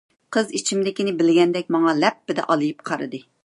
قىز 0.37 0.47
ئىچىمدىكىنى 0.59 1.13
بىلگەندەك 1.19 1.71
ماڭا 1.77 1.95
لەپپىدە 2.01 2.47
ئالىيىپ 2.51 2.83
قارىدى. 2.91 3.25